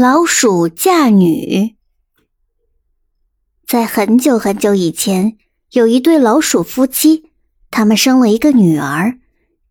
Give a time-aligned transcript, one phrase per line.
[0.00, 1.74] 老鼠嫁女。
[3.66, 5.36] 在很久很久以前，
[5.72, 7.32] 有一对老鼠夫妻，
[7.68, 9.18] 他们生了一个女儿。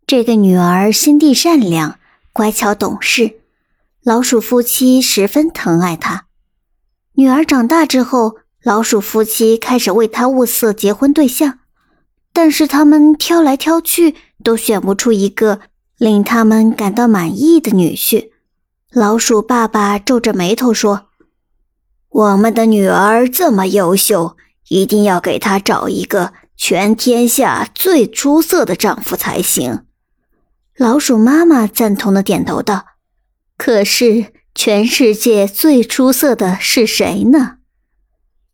[0.06, 1.98] 这个女儿心地善良、
[2.34, 3.40] 乖巧懂事，
[4.04, 6.26] 老鼠夫妻十分疼爱她。
[7.14, 11.60] 女儿长大之后，老鼠夫妻开始为她物色结婚对象，
[12.34, 14.14] 但是他们挑来挑去，
[14.44, 15.60] 都选不出一个
[15.96, 18.32] 令他们感到满意的女婿。
[18.94, 21.08] 老鼠爸爸皱着眉头说
[22.08, 24.34] ：“我们的女儿这么优秀，
[24.68, 29.84] 一定要给她找一个全天下最出色的丈夫才行。”
[30.74, 32.86] 老鼠妈妈赞同的点头道
[33.58, 37.56] ：“可是，全世界最出色的是谁呢？”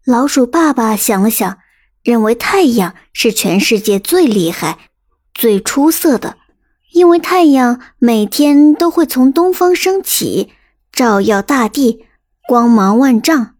[0.04, 1.58] 老鼠爸爸想了想，
[2.02, 4.78] 认为太阳是全世界最厉害、
[5.32, 6.38] 最出色的。
[6.94, 10.52] 因为太阳每天都会从东方升起，
[10.92, 12.06] 照耀大地，
[12.46, 13.56] 光芒万丈。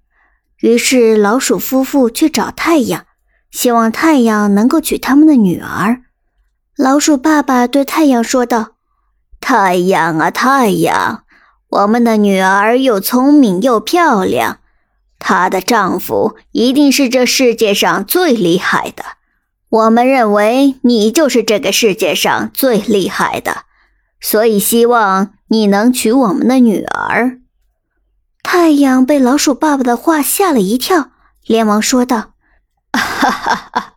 [0.61, 3.07] 于是老鼠夫妇去找太阳，
[3.51, 6.03] 希望太阳能够娶他们的女儿。
[6.77, 8.75] 老鼠爸爸对太阳说道
[9.41, 11.25] ：“太阳啊，太阳，
[11.71, 14.61] 我们的女儿又聪明又漂亮，
[15.19, 19.05] 她的丈夫一定是这世界上最厉害的。”
[19.75, 23.65] 我们认为你就是这个世界上最厉害的，
[24.21, 27.41] 所以希望你能娶我们的女儿。
[28.41, 31.11] 太阳被老鼠爸爸的话吓了一跳，
[31.45, 32.35] 连忙说道
[32.95, 33.95] ：“哈哈哈哈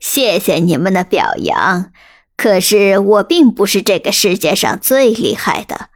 [0.00, 1.92] 谢谢你们的表扬，
[2.36, 5.90] 可是我并不是这个世界上最厉害的，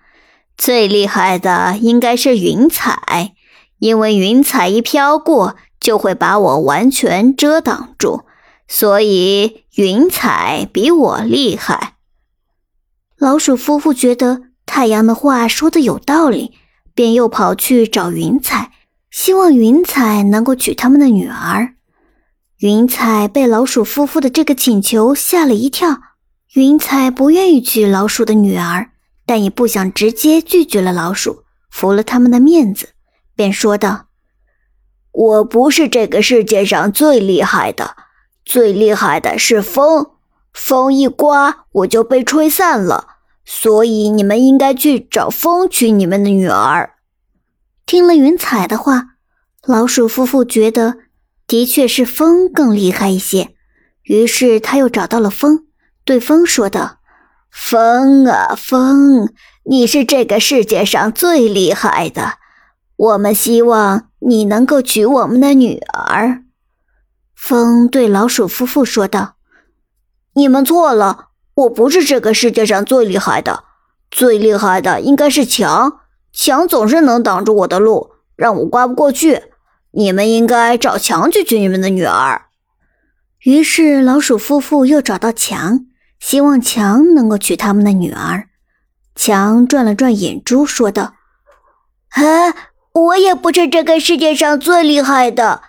[0.57, 3.35] 最厉害的应该是云彩，
[3.81, 8.23] 因为云彩一飘过，就会把我完全遮挡住。”
[8.75, 11.97] 所以云彩比我厉害。
[13.19, 16.55] 老鼠夫妇觉得太阳的话说的有道理，
[16.95, 18.73] 便又跑去找云彩，
[19.11, 21.75] 希望云彩能够娶他们的女儿。
[22.61, 26.01] 云彩被老鼠夫妇的这个请求吓了一跳。
[26.55, 28.93] 云彩不愿意娶老鼠的女儿，
[29.27, 32.89] 但也不想直接拒绝了老鼠，服了他们的面子，
[33.37, 34.07] 便说道
[35.13, 37.97] ：“我不是这个世界上最厉害的。”
[38.53, 40.11] 最厉害的是风，
[40.53, 43.07] 风一刮我就被吹散了，
[43.47, 46.93] 所以你们应该去找风娶你们的女儿。
[47.87, 49.17] 听了云彩的话，
[49.67, 50.97] 老鼠夫妇觉得
[51.47, 53.55] 的确是风更厉害一些，
[54.03, 55.65] 于是他又找到了风，
[56.05, 56.99] 对风说道
[57.51, 59.33] ：“风啊风，
[59.65, 62.35] 你是这个世界上最厉害的，
[62.97, 66.42] 我们希望你能够娶我们的女儿。”
[67.35, 69.35] 风对老鼠夫妇说道
[70.35, 73.65] ：“你们错了，我不是这个世界上最厉害的，
[74.11, 76.01] 最厉害的应该是墙。
[76.33, 79.43] 墙总是能挡住我的路，让我刮不过去。
[79.91, 82.47] 你们应该找墙去娶你们的女儿。”
[83.45, 85.87] 于是老鼠夫妇又找到墙，
[86.21, 88.49] 希望墙能够娶他们的女儿。
[89.17, 91.15] 墙转了转眼珠，说道
[92.15, 92.55] ：“哎，
[92.93, 95.63] 我也不是这个世界上最厉害的。”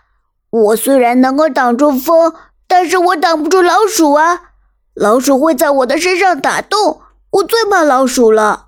[0.54, 2.32] 我虽然能够挡住风，
[2.68, 4.52] 但是我挡不住老鼠啊！
[4.94, 8.68] 老鼠会在我的身上打洞，我最怕老鼠了。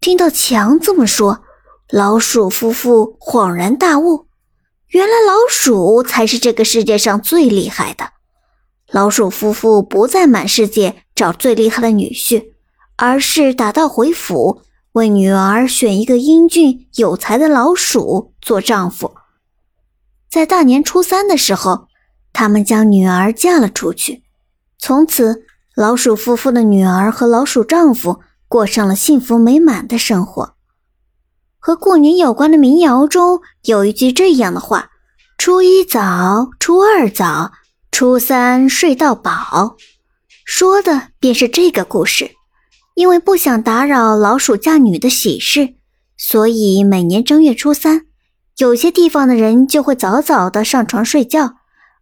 [0.00, 1.44] 听到强这么说，
[1.88, 4.26] 老鼠夫妇恍然大悟，
[4.88, 8.08] 原来老鼠才是这个世界上最厉害的。
[8.90, 12.54] 老鼠夫妇不再满世界找最厉害的女婿，
[12.96, 14.62] 而是打道回府，
[14.94, 19.14] 为女儿选一个英俊有才的老鼠做丈夫。
[20.28, 21.88] 在大年初三的时候，
[22.32, 24.22] 他们将女儿嫁了出去。
[24.78, 25.44] 从此，
[25.74, 30.54] 老鼠夫妇的女儿和老鼠丈夫过上了幸福美满的生活。
[31.58, 34.90] 和过年有关的民谣中有一句这样的话
[35.38, 37.52] ：“初一早，初二早，
[37.90, 39.76] 初三睡到饱。”
[40.44, 42.32] 说的便是这个故事。
[42.94, 45.74] 因为不想打扰老鼠嫁女的喜事，
[46.16, 48.06] 所以每年正月初三。
[48.58, 51.56] 有些地方的人就会早早的上床睡觉，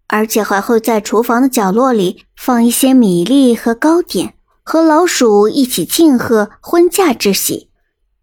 [0.07, 7.71] 而且还会在厨房的角落里放一些米粒和糕点，和老鼠一起庆贺婚嫁之喜。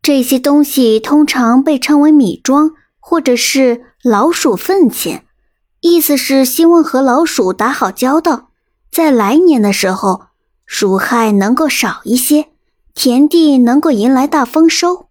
[0.01, 5.25] 这些东西通常被称为米庄，或者是老鼠粪钱，
[5.81, 8.47] 意思是希望和老鼠打好交道，
[8.89, 10.27] 在来年的时候，
[10.65, 12.47] 鼠害能够少一些，
[12.93, 15.07] 田地能够迎来大丰收。